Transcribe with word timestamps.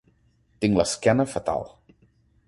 Tinc 0.63 0.79
l'esquena 0.79 1.25
fatal. 1.33 1.69